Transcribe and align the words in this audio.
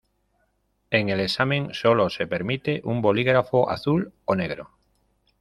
En 0.89 1.09
el 1.09 1.19
examen 1.19 1.75
sólo 1.75 2.09
se 2.09 2.25
permite 2.25 2.81
un 2.85 3.03
bolígrafo 3.03 3.69
azul 3.69 4.11
o 4.25 4.33
negro. 4.33 4.71